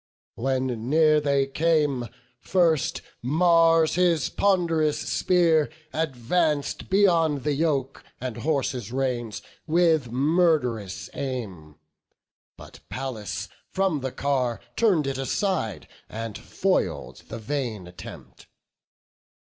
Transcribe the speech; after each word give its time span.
When 0.33 0.89
near 0.89 1.21
they 1.21 1.45
came, 1.45 2.07
first 2.39 3.03
Mars 3.21 3.93
his 3.93 4.31
pond'rous 4.31 4.97
spear 4.97 5.69
Advanc'd 5.93 6.89
beyond 6.89 7.43
the 7.43 7.53
yoke 7.53 8.03
and 8.19 8.37
horses' 8.37 8.91
reins, 8.91 9.43
With 9.67 10.11
murd'rous 10.11 11.07
aim; 11.13 11.75
but 12.57 12.79
Pallas 12.89 13.47
from 13.69 13.99
the 13.99 14.11
car 14.11 14.59
Turn'd 14.75 15.05
it 15.05 15.19
aside, 15.19 15.87
and 16.09 16.35
foil'd 16.35 17.17
the 17.29 17.37
vain 17.37 17.85
attempt. 17.85 18.47